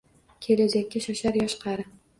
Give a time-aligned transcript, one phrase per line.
[0.45, 1.91] Kelajakka shoshir yosh-qari